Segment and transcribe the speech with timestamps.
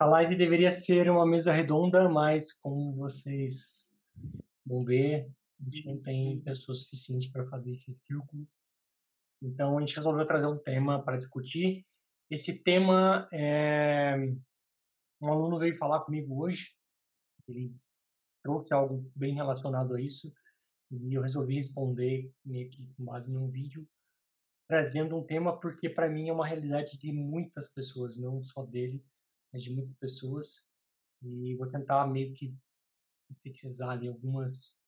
[0.00, 3.92] A live deveria ser uma mesa redonda, mas como vocês
[4.64, 5.30] vão ver,
[5.60, 8.48] a gente não tem pessoas suficientes para fazer esse círculo.
[9.42, 11.86] Então a gente resolveu trazer um tema para discutir.
[12.30, 14.16] Esse tema é
[15.20, 16.74] um aluno veio falar comigo hoje.
[17.46, 17.70] Ele
[18.42, 20.32] trouxe algo bem relacionado a isso
[20.90, 22.32] e eu resolvi responder
[22.96, 23.86] com base num vídeo
[24.66, 29.04] trazendo um tema porque para mim é uma realidade de muitas pessoas, não só dele,
[29.52, 30.68] mas de muitas pessoas.
[31.22, 32.54] E vou tentar meio que
[33.28, 34.78] sintetizar ali algumas,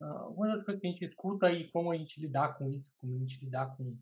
[0.00, 3.18] algumas coisas que a gente escuta e como a gente lidar com isso, como a
[3.18, 3.96] gente lidar com,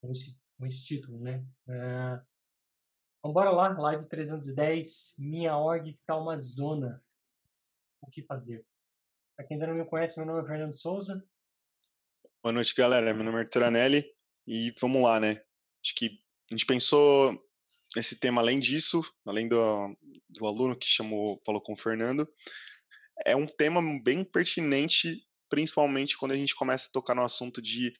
[0.00, 1.44] com, esse, com esse título, né?
[1.68, 7.02] Uh, bora lá, live 310, minha org está uma zona.
[8.00, 8.64] O que fazer?
[9.36, 11.24] Para quem ainda não me conhece, meu nome é Fernando Souza.
[12.42, 13.14] Boa noite, galera.
[13.14, 14.04] Meu nome é Arthur Anelli
[14.46, 15.42] e vamos lá, né?
[15.80, 16.20] Acho que
[16.50, 17.40] a gente pensou
[17.96, 19.56] esse tema, além disso, além do,
[20.28, 22.28] do aluno que chamou, falou com o Fernando,
[23.26, 27.92] é um tema bem pertinente, principalmente quando a gente começa a tocar no assunto de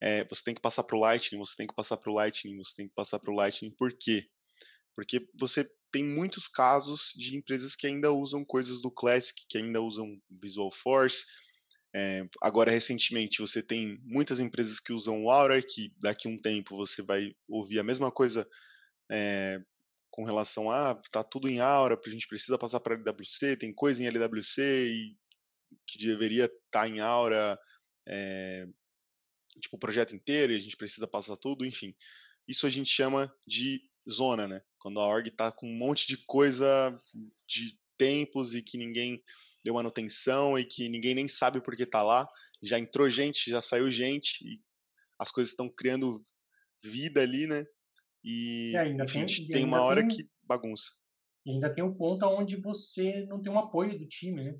[0.00, 2.56] é, você tem que passar para o Lightning, você tem que passar para o Lightning,
[2.56, 3.70] você tem que passar para o Lightning.
[3.70, 4.26] Por quê?
[4.94, 9.80] Porque você tem muitos casos de empresas que ainda usam coisas do Classic, que ainda
[9.80, 11.24] usam Visual Force.
[11.94, 16.36] É, agora, recentemente, você tem muitas empresas que usam o Aura, que daqui a um
[16.36, 18.48] tempo você vai ouvir a mesma coisa
[19.10, 19.60] é,
[20.10, 24.02] com relação a tá tudo em Aura, a gente precisa passar para LWC, tem coisa
[24.02, 25.16] em LWC e
[25.86, 27.58] que deveria estar tá em Aura,
[28.06, 28.66] é,
[29.60, 31.94] tipo o projeto inteiro e a gente precisa passar tudo, enfim.
[32.46, 34.62] Isso a gente chama de zona, né?
[34.78, 36.96] Quando a org está com um monte de coisa
[37.48, 39.22] de tempos e que ninguém
[39.64, 42.28] deu manutenção e que ninguém nem sabe por que está lá,
[42.62, 44.62] já entrou gente, já saiu gente
[45.18, 46.20] as coisas estão criando
[46.82, 47.64] vida ali, né?
[48.24, 50.90] E, e ainda enfim, tem, tem uma hora tem, que bagunça.
[51.44, 54.58] E ainda tem um ponto onde você não tem um apoio do time, né?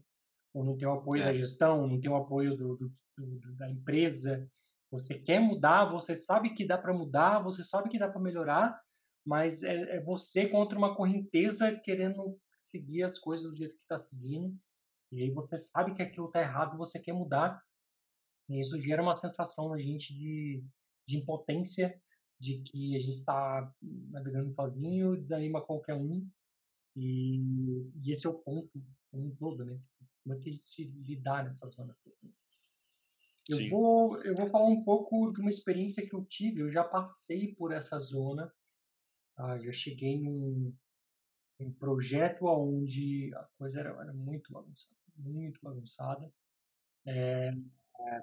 [0.53, 1.25] Ou não tem o um apoio é.
[1.25, 4.47] da gestão, não tem o um apoio do, do, do, da empresa.
[4.91, 8.79] Você quer mudar, você sabe que dá para mudar, você sabe que dá para melhorar,
[9.27, 13.99] mas é, é, você contra uma correnteza querendo seguir as coisas do jeito que está
[13.99, 14.55] seguindo.
[15.11, 17.61] E aí você sabe que aquilo está errado, você quer mudar.
[18.49, 20.63] E isso gera uma sensação na gente de,
[21.09, 21.99] de impotência
[22.45, 26.29] de que a gente está navegando sozinho, desanima qualquer um.
[26.95, 28.71] E, e, esse é o ponto
[29.11, 29.81] como um todo, né?
[30.23, 31.97] Como é que a gente se lidar nessa zona
[33.49, 36.61] Eu vou, eu vou falar um pouco de uma experiência que eu tive.
[36.61, 38.53] Eu já passei por essa zona.
[39.37, 40.73] Ah, já cheguei num,
[41.59, 45.01] num projeto onde a coisa era, era muito bagunçada.
[45.17, 46.31] Muito bagunçada.
[47.07, 47.51] É,
[48.01, 48.23] é,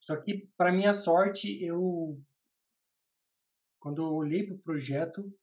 [0.00, 2.20] só que, para minha sorte, eu
[3.82, 5.36] quando eu olhei para o projeto,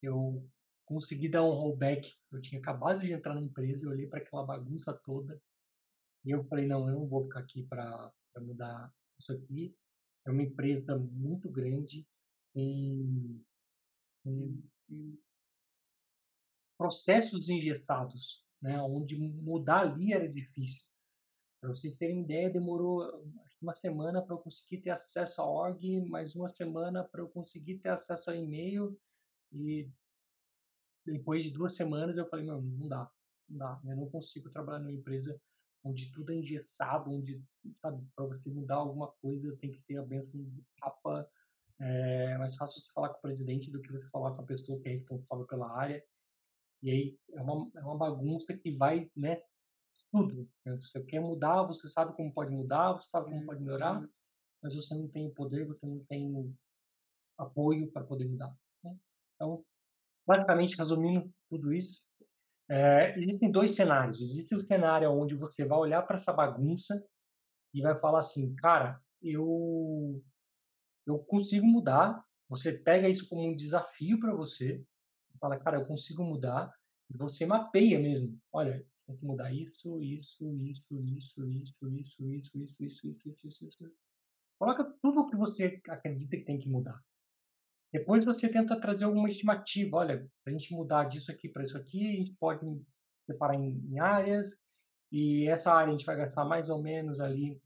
[0.00, 0.48] eu
[0.86, 2.08] consegui dar um rollback.
[2.30, 5.42] Eu tinha acabado de entrar na empresa, eu olhei para aquela bagunça toda
[6.24, 9.76] e eu falei: não, eu não vou ficar aqui para mudar isso aqui.
[10.24, 12.06] É uma empresa muito grande,
[12.52, 13.42] com,
[14.22, 14.62] com
[16.78, 18.80] processos engessados, né?
[18.82, 20.86] onde mudar ali era difícil.
[21.64, 23.24] Para vocês terem ideia, demorou
[23.62, 27.78] uma semana para eu conseguir ter acesso à org, mais uma semana para eu conseguir
[27.78, 29.00] ter acesso ao e-mail
[29.50, 29.90] e
[31.06, 33.10] depois de duas semanas eu falei, não, não dá,
[33.48, 35.40] não dá, eu não consigo trabalhar numa empresa
[35.82, 37.42] onde tudo é engessado, onde,
[37.80, 41.26] para você mudar alguma coisa tem que ter a benção do capa,
[41.80, 44.78] é mais fácil você falar com o presidente do que você falar com a pessoa
[44.82, 46.04] que é responsável pela área,
[46.82, 49.42] e aí é uma, é uma bagunça que vai, né,
[50.14, 50.48] tudo.
[50.64, 50.76] Né?
[50.76, 54.08] Você quer mudar, você sabe como pode mudar, você sabe como pode melhorar, uhum.
[54.62, 56.56] mas você não tem o poder, você não tem
[57.36, 58.56] apoio para poder mudar.
[58.84, 58.96] Né?
[59.34, 59.64] Então,
[60.24, 62.06] basicamente, resumindo tudo isso,
[62.70, 64.20] é, existem dois cenários.
[64.20, 67.04] Existe o cenário onde você vai olhar para essa bagunça
[67.74, 70.22] e vai falar assim, cara, eu
[71.06, 72.24] eu consigo mudar.
[72.48, 74.82] Você pega isso como um desafio para você,
[75.40, 76.72] fala, cara, eu consigo mudar.
[77.10, 78.40] E você mapeia mesmo.
[78.52, 83.48] Olha, tem que mudar isso, isso, isso, isso, isso, isso, isso, isso, isso, isso, isso,
[83.48, 83.96] isso, isso.
[84.58, 87.02] Coloca tudo o que você acredita que tem que mudar.
[87.92, 89.98] Depois você tenta trazer alguma estimativa.
[89.98, 92.66] Olha, a gente mudar disso aqui para isso aqui, a gente pode
[93.26, 94.64] separar em, em, áreas.
[95.12, 97.62] E essa área a gente vai gastar mais ou menos ali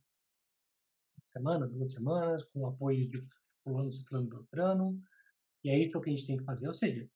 [1.25, 3.21] semana, duas semanas, com o apoio de
[3.63, 5.01] fulano, ciclano, beltrano.
[5.63, 6.67] E é isso que a gente tem que fazer.
[6.67, 7.09] Ou seja,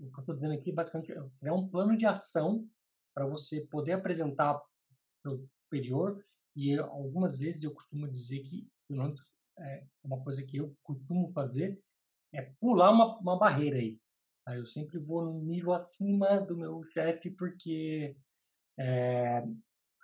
[0.00, 1.12] o que eu estou dizendo aqui basicamente
[1.42, 2.68] é um plano de ação
[3.16, 4.62] para você poder apresentar
[5.22, 6.22] para o superior.
[6.54, 8.68] E algumas vezes eu costumo dizer que,
[9.58, 11.80] é uma coisa que eu costumo fazer,
[12.34, 13.98] é pular uma, uma barreira aí.
[14.44, 14.54] Tá?
[14.54, 18.14] Eu sempre vou no nível acima do meu chefe, porque
[18.78, 19.42] é,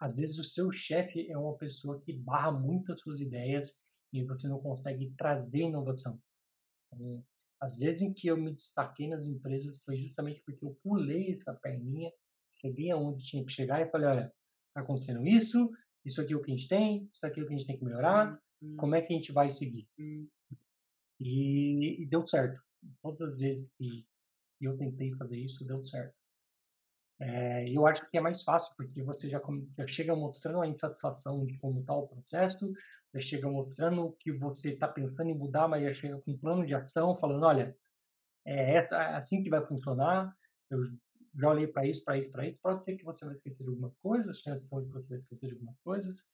[0.01, 3.79] às vezes o seu chefe é uma pessoa que barra muito as suas ideias
[4.11, 6.19] e você não consegue trazer inovação.
[6.87, 7.23] Então,
[7.61, 11.55] às vezes em que eu me destaquei nas empresas foi justamente porque eu pulei essa
[11.55, 12.11] perninha,
[12.63, 14.33] cheguei aonde tinha que chegar e falei, olha,
[14.69, 15.71] está acontecendo isso,
[16.05, 17.67] isso aqui é o que a gente tem, isso aqui é o que a gente
[17.67, 18.77] tem que melhorar, hum.
[18.77, 19.87] como é que a gente vai seguir?
[19.99, 20.27] Hum.
[21.21, 22.61] E, e, deu certo.
[23.01, 24.05] Todas as vezes que
[24.61, 26.15] eu tentei fazer isso, deu certo.
[27.21, 29.41] É, eu acho que é mais fácil, porque você já,
[29.77, 32.73] já chega mostrando a insatisfação de como está o processo,
[33.15, 36.67] já chega mostrando que você está pensando em mudar, mas já chega com um plano
[36.67, 37.77] de ação, falando, olha,
[38.45, 40.37] é, essa, é assim que vai funcionar,
[40.69, 40.81] eu
[41.35, 43.71] já olhei para isso, para isso, para isso, pode ser que você vai esquecer de
[43.71, 46.29] algumas coisas, tem a chance de você vai esquecer de algumas coisas,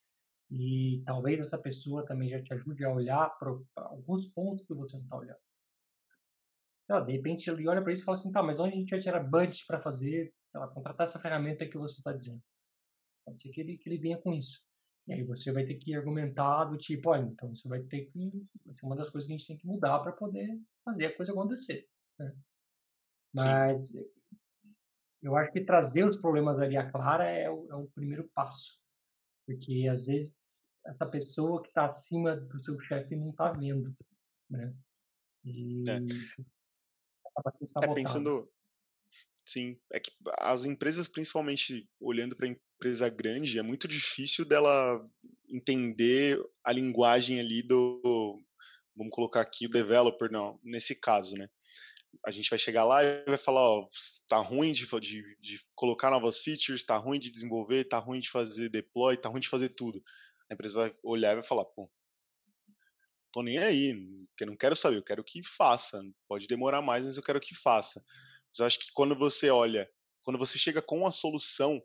[0.50, 4.96] e talvez essa pessoa também já te ajude a olhar para alguns pontos que você
[4.96, 5.40] não está olhando.
[6.84, 8.90] Então, de repente ele olha para isso e fala assim, tá, mas onde a gente
[8.90, 12.42] vai tirar budget para fazer ela contratar essa ferramenta que você está dizendo.
[13.26, 14.62] Pode ser que ele, que ele venha com isso.
[15.06, 18.30] E aí você vai ter que argumentar do tipo, olha, então você vai ter que.
[18.64, 21.16] Vai ser uma das coisas que a gente tem que mudar para poder fazer a
[21.16, 21.86] coisa acontecer.
[22.18, 22.34] Né?
[23.34, 24.04] Mas Sim.
[25.22, 28.82] Eu acho que trazer os problemas ali à clara é o, é o primeiro passo.
[29.46, 30.44] Porque às vezes
[30.86, 33.94] essa pessoa que está acima do seu chefe não está vendo.
[34.50, 34.74] Né?
[35.44, 35.96] E é.
[35.96, 38.50] é pensando,
[39.48, 40.10] Sim, é que
[40.40, 45.02] as empresas, principalmente olhando para a empresa grande, é muito difícil dela
[45.48, 48.38] entender a linguagem ali do,
[48.94, 51.48] vamos colocar aqui o developer, não, nesse caso, né?
[52.24, 53.88] A gente vai chegar lá e vai falar, ó,
[54.28, 58.30] tá ruim de, de, de colocar novas features, tá ruim de desenvolver, tá ruim de
[58.30, 60.02] fazer deploy, tá ruim de fazer tudo.
[60.50, 61.90] A empresa vai olhar e vai falar, pô,
[63.32, 63.94] tô nem aí,
[64.30, 66.02] porque não quero saber, eu quero que faça.
[66.26, 68.02] Pode demorar mais, mas eu quero que faça.
[68.50, 69.88] Mas eu acho que quando você olha,
[70.22, 71.82] quando você chega com a solução,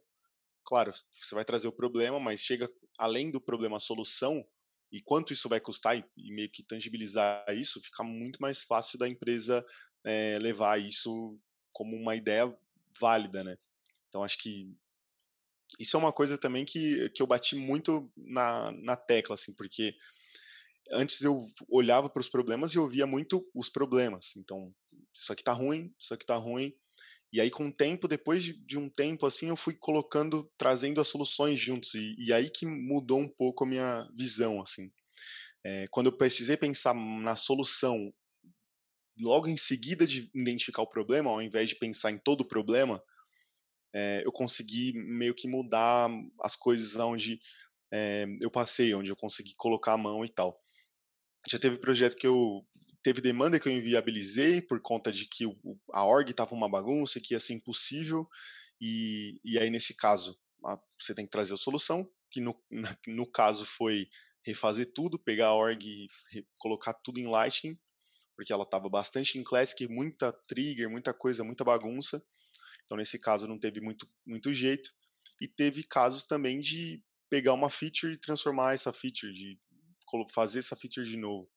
[0.65, 4.45] claro, você vai trazer o problema, mas chega além do problema a solução,
[4.91, 9.09] e quanto isso vai custar, e, meio que tangibilizar isso, fica muito mais fácil da
[9.09, 9.65] empresa
[10.05, 11.39] é, levar isso
[11.71, 12.55] como uma ideia
[12.99, 13.57] válida, né?
[14.09, 14.71] Então acho que
[15.79, 19.95] isso é uma coisa também que, que eu bati muito na, na tecla, assim, porque
[20.91, 24.35] antes eu olhava para os problemas e eu via muito os problemas.
[24.37, 24.73] Então,
[25.13, 26.73] isso aqui tá ruim, isso aqui tá ruim.
[27.31, 31.01] E aí, com o tempo, depois de, de um tempo, assim, eu fui colocando, trazendo
[31.01, 31.95] as soluções juntos.
[31.95, 34.91] E, e aí que mudou um pouco a minha visão, assim.
[35.65, 38.13] É, quando eu precisei pensar na solução,
[39.19, 43.03] logo em seguida de identificar o problema, ao invés de pensar em todo o problema,
[43.93, 46.09] é, eu consegui meio que mudar
[46.41, 47.39] as coisas onde
[47.91, 50.59] é, eu passei, onde eu consegui colocar a mão e tal.
[51.47, 52.63] Já teve projeto que eu
[53.03, 55.55] teve demanda que eu inviabilizei por conta de que o,
[55.91, 58.27] a org estava uma bagunça, que ia ser impossível,
[58.79, 62.57] e, e aí nesse caso a, você tem que trazer a solução, que no,
[63.05, 64.07] no caso foi
[64.45, 66.07] refazer tudo, pegar a org
[66.57, 67.77] colocar tudo em Lightning,
[68.35, 72.21] porque ela estava bastante em Classic, muita trigger, muita coisa, muita bagunça,
[72.85, 74.91] então nesse caso não teve muito, muito jeito,
[75.41, 79.59] e teve casos também de pegar uma feature e transformar essa feature, de
[80.31, 81.49] fazer essa feature de novo.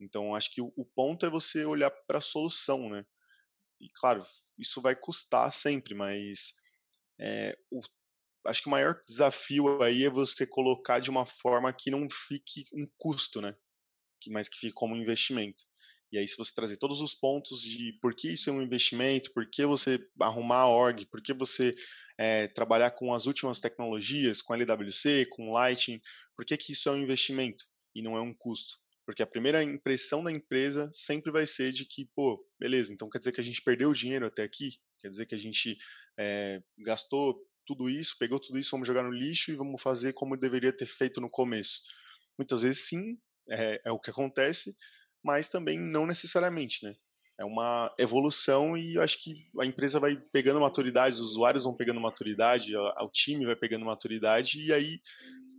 [0.00, 3.04] Então, acho que o, ponto é você olhar para a solução, né?
[3.80, 4.24] E, claro,
[4.58, 6.54] isso vai custar sempre, mas
[7.20, 7.80] é, o,
[8.46, 12.64] acho que o maior desafio aí é você colocar de uma forma que não fique
[12.72, 13.56] um custo, né?
[14.20, 15.64] Que, mas que fique como um investimento.
[16.10, 19.32] E aí, se você trazer todos os pontos de por que isso é um investimento,
[19.32, 21.70] por que você arrumar a org, por que você
[22.16, 26.00] é, trabalhar com as últimas tecnologias, com LWC, com Lightning,
[26.34, 27.64] por que, que isso é um investimento?
[27.98, 28.78] e não é um custo.
[29.04, 33.18] Porque a primeira impressão da empresa sempre vai ser de que, pô, beleza, então quer
[33.18, 34.78] dizer que a gente perdeu dinheiro até aqui?
[35.00, 35.78] Quer dizer que a gente
[36.18, 40.36] é, gastou tudo isso, pegou tudo isso, vamos jogar no lixo e vamos fazer como
[40.36, 41.80] deveria ter feito no começo.
[42.36, 44.76] Muitas vezes sim, é, é o que acontece,
[45.22, 46.94] mas também não necessariamente, né?
[47.38, 51.76] É uma evolução e eu acho que a empresa vai pegando maturidade, os usuários vão
[51.76, 55.00] pegando maturidade, o time vai pegando maturidade e aí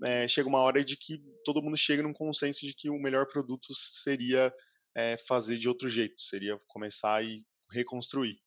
[0.04, 3.28] é, chega uma hora de que todo mundo chega num consenso de que o melhor
[3.28, 4.54] produto seria
[4.96, 8.38] é, fazer de outro jeito, seria começar e reconstruir.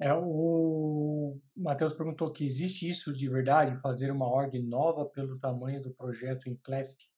[0.00, 5.80] É, o Matheus perguntou que existe isso de verdade, fazer uma org nova pelo tamanho
[5.80, 7.11] do projeto em Classic?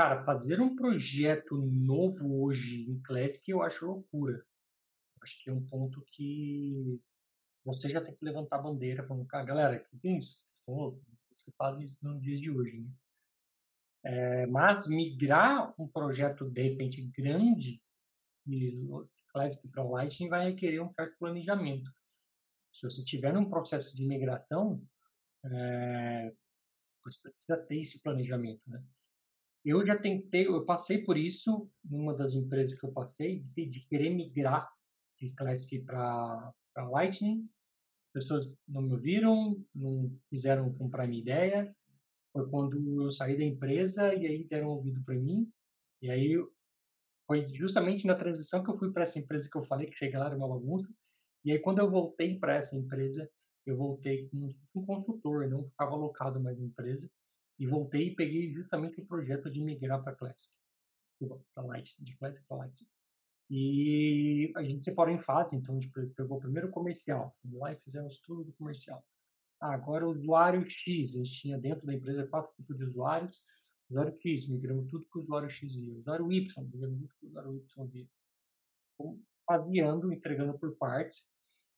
[0.00, 4.42] Cara, fazer um projeto novo hoje em Classic eu acho loucura.
[5.20, 6.98] Acho que é um ponto que
[7.62, 10.48] você já tem que levantar a bandeira, falando, cara, galera, que tem isso?
[10.66, 12.90] Você faz isso nos dias de hoje, né?
[14.02, 17.82] É, mas migrar um projeto, de repente, grande,
[18.46, 18.88] de
[19.28, 21.92] Classic para Lightning vai requerer um certo planejamento.
[22.72, 24.82] Se você tiver num processo de migração,
[25.44, 26.32] é,
[27.04, 28.82] você precisa ter esse planejamento, né?
[29.64, 33.80] Eu já tentei, eu passei por isso numa das empresas que eu passei, de, de
[33.86, 34.70] querer migrar
[35.18, 37.48] de Classic para Lightning.
[38.12, 41.76] Pessoas não me ouviram, não quiseram comprar minha ideia.
[42.32, 45.50] Foi quando eu saí da empresa e aí deram ouvido para mim.
[46.02, 46.34] E aí
[47.26, 50.18] foi justamente na transição que eu fui para essa empresa que eu falei que chega
[50.18, 50.92] lá era uma bagunça.
[51.44, 53.30] E aí quando eu voltei para essa empresa,
[53.66, 57.08] eu voltei como um consultor, não ficava alocado mais na empresa.
[57.60, 60.56] E voltei e peguei justamente o projeto de migrar para Classic,
[61.54, 62.88] para Light, de Classic para Light.
[63.50, 67.76] E a gente separou em fase, então a gente pegou o primeiro comercial, lá e
[67.76, 69.04] fizemos tudo do comercial.
[69.60, 73.44] Ah, agora o usuário X, a gente tinha dentro da empresa quatro tipos de usuários.
[73.90, 75.98] Usuário X, migramos tudo que o usuário X via.
[75.98, 78.08] Usuário Y, migramos tudo que o usuário Y via.
[79.46, 81.30] Faseando, entregando por partes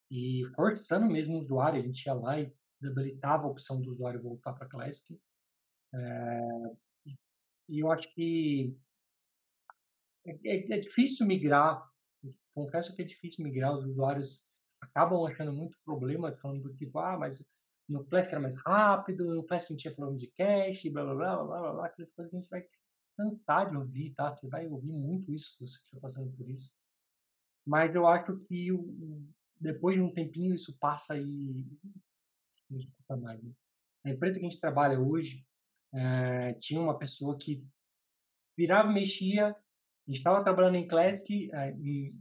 [0.09, 1.81] e forçando mesmo o usuário.
[1.81, 5.19] A gente ia lá e desabilitava a opção do usuário voltar para Classic.
[5.95, 6.77] É,
[7.69, 8.77] e eu acho que
[10.27, 11.83] é, é, é, difícil migrar.
[12.55, 13.75] Confesso que é difícil migrar.
[13.75, 14.49] Os usuários
[14.81, 17.45] acabam achando muito problema, falando do tipo, ah, mas
[17.89, 21.45] no Classic era mais rápido, no Classic não tinha problema de cache, blá blá blá
[21.45, 22.65] blá blá blá, aquelas coisas que a gente vai
[23.17, 24.35] cansar de ouvir, tá?
[24.35, 26.73] Você vai ouvir muito isso se você estiver passando por isso.
[27.67, 29.29] Mas eu acho que o,
[29.61, 31.67] depois de um tempinho isso passa e
[32.69, 33.43] não escuta mais.
[33.43, 33.53] Né?
[34.05, 35.47] A empresa que a gente trabalha hoje
[35.95, 37.65] é, tinha uma pessoa que
[38.57, 39.55] virava mexia, a
[40.07, 42.15] gente estava trabalhando em Classic, é, em,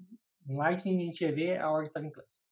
[0.48, 2.52] em Lightning a gente ia ver a hora que estava em Classic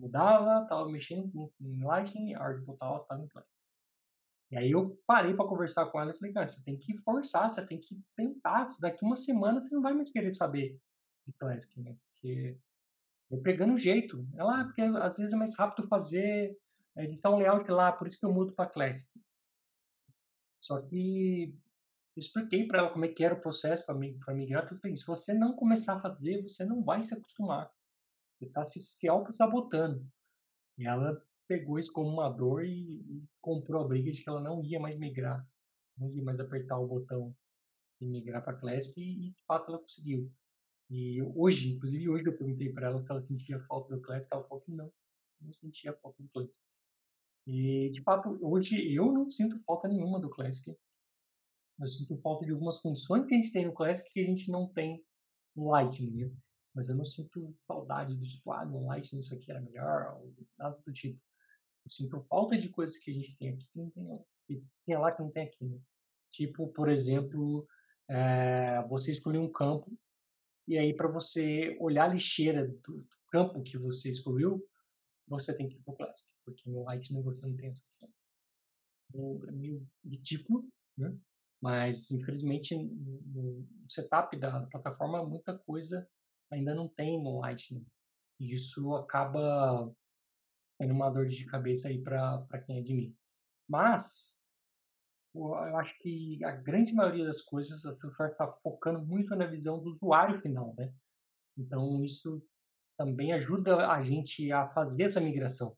[0.00, 3.60] mudava, tava mexendo em Lightning, a hora de voltava, tava em Lightning.
[4.50, 7.48] E aí eu parei para conversar com ela e falei, cara, você tem que forçar,
[7.48, 8.66] você tem que tentar.
[8.80, 10.76] Daqui uma semana você não vai mais querer saber
[11.26, 11.96] de Classic, né?
[12.04, 12.58] Porque
[13.30, 14.26] eu pegando o jeito.
[14.34, 16.56] Ela, ah, porque às vezes é mais rápido fazer
[16.96, 19.08] é, editar um layout lá, por isso que eu mudo para Classic.
[20.60, 21.56] Só que
[22.16, 24.68] expliquei para ela como é que era o processo para migrar.
[24.70, 27.72] Eu falei, se você não começar a fazer, você não vai se acostumar.
[28.36, 30.06] Você está se, se auto-sabotando.
[30.78, 34.40] E ela pegou isso como uma dor e, e, comprou a briga de que ela
[34.40, 35.44] não ia mais migrar,
[35.98, 37.34] não ia mais apertar o botão
[38.00, 40.32] e migrar para Classic e, e, de fato ela conseguiu.
[40.88, 44.44] E hoje, inclusive hoje eu perguntei para ela se ela sentia falta do Classic, ela
[44.44, 44.92] falou que não,
[45.40, 46.64] não sentia falta do Classic.
[47.46, 50.74] E de fato, hoje eu não sinto falta nenhuma do Classic.
[51.78, 54.50] Eu sinto falta de algumas funções que a gente tem no Classic que a gente
[54.50, 55.02] não tem
[55.56, 56.26] no Lightning.
[56.26, 56.32] Né?
[56.74, 60.34] mas eu não sinto saudade do tipo, ah, no Lightning isso aqui era melhor, ou
[60.58, 61.20] nada do tipo.
[61.84, 64.96] Eu sinto falta de coisas que a gente tem aqui que não tem, que tem
[64.96, 65.78] lá que não tem aqui, né?
[66.30, 67.66] Tipo, por exemplo,
[68.08, 69.92] é, você escolher um campo
[70.68, 74.60] e aí para você olhar a lixeira do, campo que você escolheu,
[75.26, 78.08] você tem que ir para o Classic, porque no Lightning você não tem essa opção.
[79.08, 81.16] Então, é meio ridículo, né?
[81.62, 86.08] Mas, infelizmente, no setup da plataforma, muita coisa
[86.50, 87.86] ainda não tem no Lightning.
[88.40, 89.92] E isso acaba
[90.80, 93.16] sendo uma dor de cabeça aí para quem é de mim.
[93.68, 94.40] Mas,
[95.34, 99.78] eu acho que a grande maioria das coisas a Surfar está focando muito na visão
[99.82, 100.92] do usuário final, né?
[101.58, 102.42] Então, isso
[102.98, 105.76] também ajuda a gente a fazer essa migração.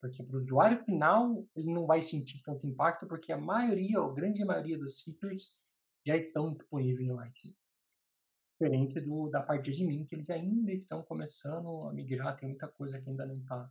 [0.00, 4.10] Porque para o usuário final, ele não vai sentir tanto impacto, porque a maioria, ou
[4.10, 5.56] a grande maioria dos features
[6.06, 7.54] já estão disponíveis no Lightning
[8.60, 12.66] diferente do, da parte de mim, que eles ainda estão começando a migrar, tem muita
[12.66, 13.70] coisa que ainda não está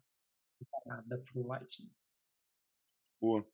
[0.57, 1.91] preparada para o Lightning.
[3.19, 3.45] Boa.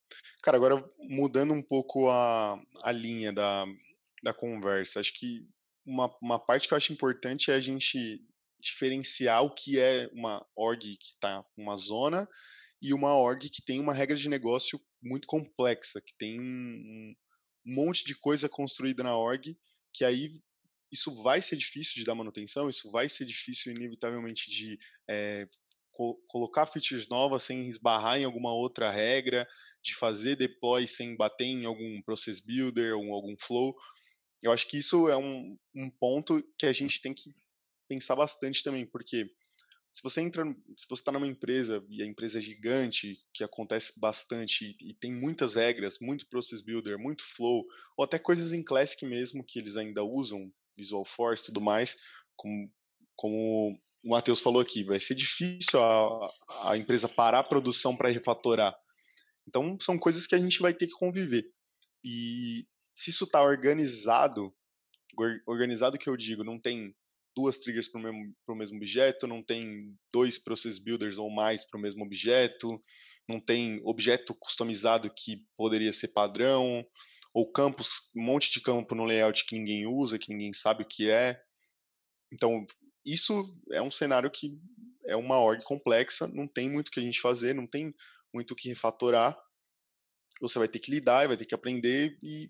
[0.44, 3.66] Cara, agora mudando um pouco a, a linha da,
[4.22, 5.50] da conversa, acho que
[5.86, 8.24] uma, uma parte que eu acho importante é a gente
[8.60, 12.30] diferenciar o que é uma org que está uma zona
[12.84, 17.16] e uma org que tem uma regra de negócio muito complexa, que tem um,
[17.66, 19.58] monte de coisa construída na org,
[19.94, 20.42] que aí
[20.92, 24.78] isso vai ser difícil de dar manutenção, isso vai ser difícil inevitavelmente de
[25.10, 25.48] é,
[25.94, 29.48] co colocar features novas sem esbarrar em alguma outra regra,
[29.82, 33.74] de fazer deploy sem bater em algum process builder ou algum flow.
[34.42, 37.34] Eu acho que isso é um, um ponto que a gente tem que
[37.88, 39.32] pensar bastante também, porque
[39.94, 40.44] se você entra,
[40.76, 45.14] se você está numa empresa e a empresa é gigante, que acontece bastante e, tem
[45.14, 47.64] muitas regras, muito process builder, muito flow,
[47.96, 51.96] ou até coisas em Classic mesmo que eles ainda usam, Visual Force e tudo mais,
[52.36, 52.72] como,
[53.16, 56.32] como o Matheus falou aqui, vai ser difícil a,
[56.72, 58.76] a empresa parar a produção para refatorar.
[59.48, 61.46] Então, são coisas que a gente vai ter que conviver.
[62.04, 64.52] E se isso está organizado,
[65.46, 66.96] organizado que eu digo, não tem
[67.36, 71.80] duas triggers para o mesmo, mesmo objeto, não tem dois process builders ou mais para
[71.80, 72.82] o mesmo objeto,
[73.28, 76.86] não tem objeto customizado que poderia ser padrão,
[77.34, 80.88] ou campos, um monte de campo no layout que ninguém usa, que ninguém sabe o
[80.88, 81.42] que é.
[82.32, 82.66] Então,
[83.06, 83.34] isso
[83.72, 84.60] é um cenário que
[85.06, 87.94] é uma org complexa, não tem muito o que a gente fazer, não tem
[88.34, 89.38] muito o que refatorar.
[90.42, 92.50] Você vai ter que lidar, vai ter que aprender e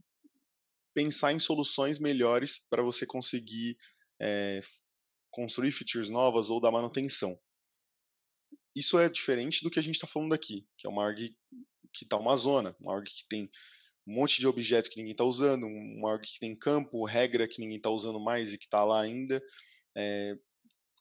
[0.93, 3.77] pensar em soluções melhores para você conseguir
[4.21, 4.61] é,
[5.31, 7.39] construir features novas ou dar manutenção.
[8.75, 11.35] Isso é diferente do que a gente está falando aqui, que é uma org
[11.93, 13.49] que está uma zona, uma org que tem
[14.05, 17.61] um monte de objeto que ninguém está usando, uma org que tem campo, regra que
[17.61, 19.41] ninguém está usando mais e que está lá ainda,
[19.95, 20.35] é,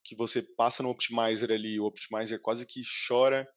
[0.05, 3.49] que você passa no Optimizer ali, o Optimizer quase que chora.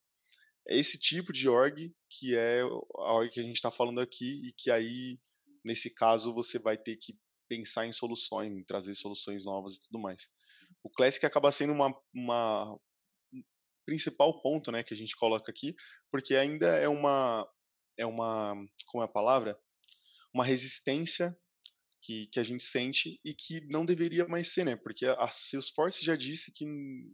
[0.68, 4.48] É esse tipo de org que é a org que a gente está falando aqui
[4.48, 5.20] e que aí,
[5.64, 10.00] nesse caso, você vai ter que pensar em soluções, em trazer soluções novas e tudo
[10.00, 10.30] mais.
[10.84, 12.80] O Classic acaba sendo uma, uma
[13.86, 15.76] principal ponto, né, que a gente coloca aqui,
[16.12, 17.48] porque ainda é uma
[17.98, 18.54] é uma
[18.88, 19.58] como é a palavra,
[20.34, 21.36] uma resistência
[22.06, 24.76] que, que a gente sente e que não deveria mais ser, né?
[24.76, 26.66] Porque a Salesforce já disse que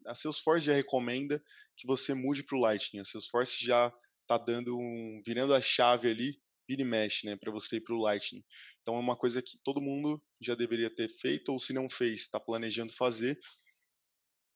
[0.05, 1.41] a Salesforce já recomenda
[1.77, 2.99] que você mude para o Lightning.
[2.99, 7.51] A Salesforce já está dando um, virando a chave ali, vira e mexe, né, para
[7.51, 8.43] você ir para o Lightning.
[8.81, 12.21] Então é uma coisa que todo mundo já deveria ter feito ou se não fez,
[12.21, 13.39] está planejando fazer.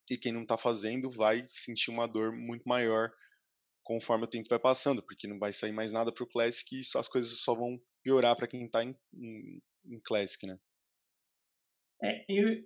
[0.10, 3.12] E quem não está fazendo vai sentir uma dor muito maior
[3.84, 6.98] conforme o tempo vai passando, porque não vai sair mais nada para o Classic e
[6.98, 10.60] as coisas só vão piorar para quem está em, em, em, Classic, né?
[12.02, 12.66] É, eu,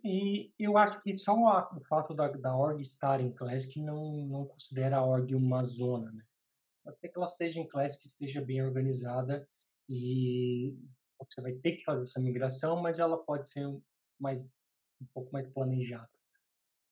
[0.57, 4.97] eu acho que só o fato da, da org estar em Classic não, não considera
[4.97, 6.23] a org uma zona, né?
[6.85, 9.47] Até que ela esteja em Classic, esteja bem organizada
[9.87, 10.77] e
[11.19, 13.65] você vai ter que fazer essa migração, mas ela pode ser
[14.19, 14.41] mais,
[15.01, 16.09] um pouco mais planejada.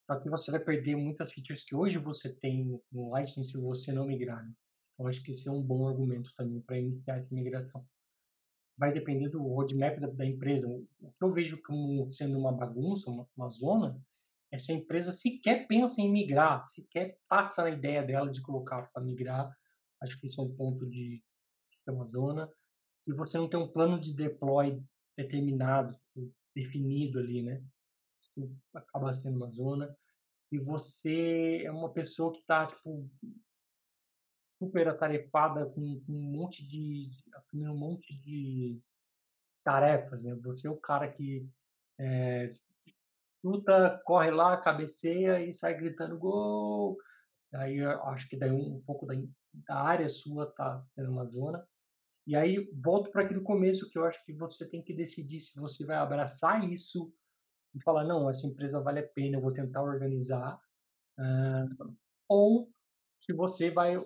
[0.06, 3.92] Só que você vai perder muitas features que hoje você tem no Lightning se você
[3.92, 4.42] não migrar.
[4.44, 4.52] Né?
[5.06, 7.86] Acho que esse é um bom argumento também para iniciar essa migração.
[8.76, 10.68] Vai depender do roadmap da, da, empresa.
[11.00, 14.00] O que eu vejo como sendo uma bagunça, uma, uma zona,
[14.50, 18.90] é se a empresa sequer pensa em migrar, sequer passa na ideia dela de colocar
[18.92, 19.54] para migrar.
[20.00, 21.22] Acho que isso é um ponto de,
[21.86, 22.50] de uma zona.
[23.02, 24.82] Se você não tem um plano de deploy
[25.16, 25.98] determinado,
[26.54, 27.62] definido ali, né?
[28.20, 29.96] isso acaba sendo uma zona.
[30.50, 33.08] E você é uma pessoa que está tipo,
[34.58, 37.10] super atarefada com, com, um monte de
[37.54, 38.80] um monte de
[39.62, 40.34] tarefas, né?
[40.36, 41.46] Você é o cara que
[41.98, 42.54] é,
[43.44, 46.98] luta, corre lá, cabeceia e sai gritando gol.
[47.52, 49.14] Aí acho que daí um, um pouco da,
[49.66, 51.66] da área sua está sendo uma zona.
[52.26, 55.58] E aí volto para aquele começo que eu acho que você tem que decidir se
[55.58, 57.12] você vai abraçar isso
[57.74, 60.60] e falar, não, essa empresa vale a pena, eu vou tentar organizar.
[61.18, 61.96] Uh,
[62.28, 62.70] ou
[63.20, 63.96] se você vai,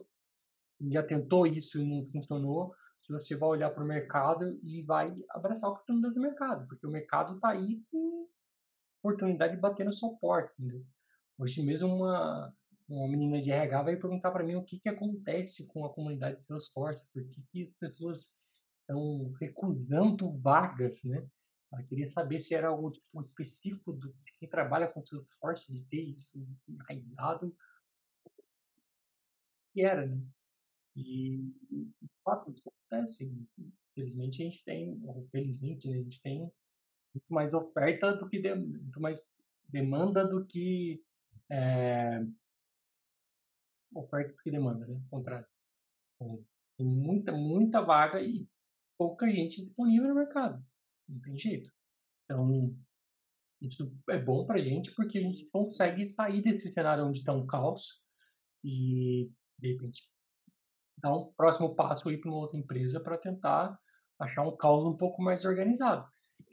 [0.91, 5.13] já tentou isso e não funcionou, se você vai olhar para o mercado e vai
[5.31, 8.29] abraçar a oportunidade do mercado, porque o mercado está aí com
[9.03, 10.53] oportunidade de bater sua porta.
[10.59, 10.85] Entendeu?
[11.39, 12.55] Hoje mesmo uma,
[12.89, 16.41] uma menina de RH vai perguntar para mim o que, que acontece com a comunidade
[16.41, 18.35] de Salesforce, por que, que as pessoas
[18.81, 21.27] estão recusando vagas, né?
[21.73, 25.85] Ela queria saber se era algo tipo, específico do, de quem trabalha com Salesforce, de
[25.85, 27.57] ter isso enraizado.
[29.75, 30.23] E era, né?
[30.95, 31.39] E,
[31.71, 33.33] de fato, isso acontece.
[33.93, 36.41] Infelizmente, a gente tem, felizmente, a gente tem
[37.15, 39.33] muito mais oferta do que de, muito mais
[39.69, 41.03] demanda do que
[41.51, 42.23] é,
[43.95, 45.01] oferta que demanda, né?
[45.11, 45.47] Contrário.
[46.15, 46.45] Então,
[46.77, 48.47] tem muita, muita vaga e
[48.99, 50.63] pouca gente disponível no mercado.
[51.09, 51.71] Não tem jeito.
[52.25, 52.77] Então,
[53.61, 57.33] isso é bom para a gente porque a gente consegue sair desse cenário onde está
[57.33, 58.03] um caos
[58.65, 60.03] e, de repente,
[60.99, 63.79] dar um próximo passo aí para uma outra empresa para tentar
[64.21, 66.09] achar um caos um pouco mais organizado.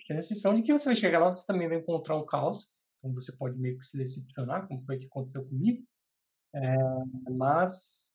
[0.08, 2.67] Tem a sensação de que você vai chegar lá, você também vai encontrar um caos,
[2.97, 5.84] então você pode meio que se decepcionar, como foi que aconteceu comigo,
[6.54, 6.78] é,
[7.32, 8.10] mas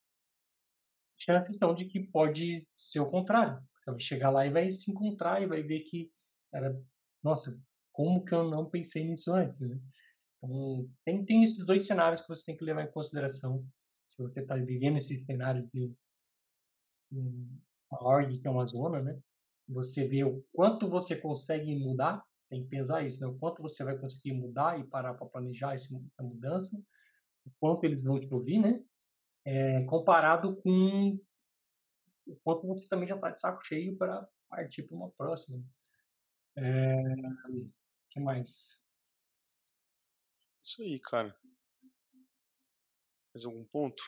[1.28, 3.62] a sensação de que pode ser o contrário.
[3.78, 6.10] Você vai chegar lá e vai se encontrar e vai ver que
[6.52, 6.78] era,
[7.22, 7.58] nossa,
[7.92, 9.78] como que eu não pensei nisso antes, né?
[10.36, 13.66] Então, tem, tem esses dois cenários que você tem que levar em consideração
[14.10, 15.92] se você está vivendo esse cenário de
[17.10, 19.18] uma org que é uma zona, né?
[19.68, 23.26] Você vê o quanto você consegue mudar, tem que pesar isso, né?
[23.26, 26.80] O quanto você vai conseguir mudar e parar para planejar essa mudança,
[27.44, 28.82] o quanto eles vão te ouvir, né?
[29.44, 31.18] É, comparado com
[32.26, 35.62] o quanto você também já está de saco cheio para partir para uma próxima.
[36.56, 37.02] É,
[38.10, 38.82] que mais?
[40.64, 41.36] Isso aí, cara.
[43.34, 44.02] Mais algum ponto?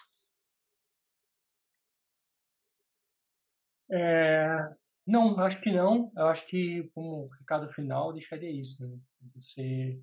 [3.90, 4.74] É,
[5.06, 6.12] não, acho que não.
[6.16, 8.86] Eu acho que, como recado final, deixaria isso.
[8.86, 8.98] Né?
[9.34, 10.02] Você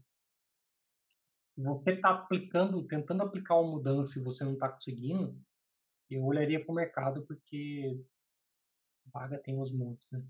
[1.56, 5.39] você está aplicando, tentando aplicar uma mudança e você não está conseguindo,
[6.10, 8.00] eu olharia para o mercado porque
[9.12, 10.26] vaga tem os montes, né?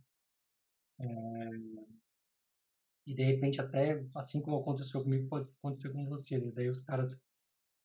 [0.99, 1.49] É,
[3.05, 6.37] e de repente até, assim como aconteceu comigo, pode acontecer com você.
[6.37, 6.51] Né?
[6.51, 7.27] Daí os caras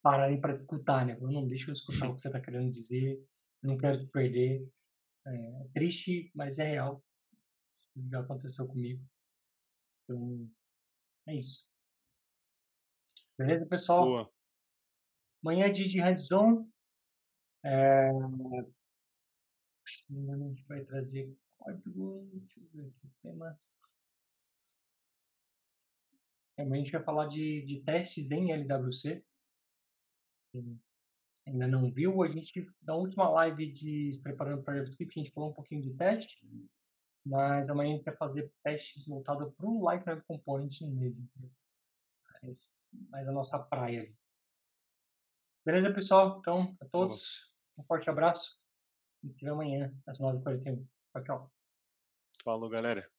[0.02, 1.18] pararem para escutar, né?
[1.20, 3.24] Não deixa eu escutar o que você está querendo dizer,
[3.62, 4.68] não quero te perder.
[5.26, 7.04] É triste, mas é real.
[8.10, 9.04] Já aconteceu comigo.
[10.04, 10.48] Então,
[11.26, 11.67] é isso.
[13.38, 14.04] Beleza, pessoal?
[14.04, 14.32] Boa.
[15.44, 16.68] Amanhã é dia de hands-on.
[17.64, 18.08] É...
[18.10, 18.48] A
[20.48, 22.28] gente vai trazer código.
[22.32, 23.60] Deixa eu ver aqui o tema.
[26.58, 29.24] Amanhã a gente vai falar de, de testes em LWC.
[30.52, 30.80] Quem
[31.46, 35.32] ainda não viu, a gente, na última live de se preparando para JavaScript, a gente
[35.32, 36.44] falou um pouquinho de teste.
[37.24, 41.28] Mas amanhã a gente vai fazer testes voltados para o Light Web Component mesmo.
[42.42, 42.68] Mas,
[43.10, 44.12] mais a nossa praia.
[45.64, 46.38] Beleza, pessoal?
[46.38, 48.58] Então, a todos, um forte abraço.
[49.22, 50.86] E até amanhã, às 9h41.
[51.12, 51.52] Tchau, tchau.
[52.44, 53.10] Falou, galera.